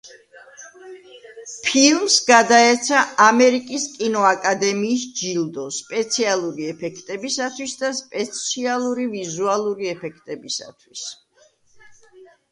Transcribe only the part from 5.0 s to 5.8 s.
ჯილდო,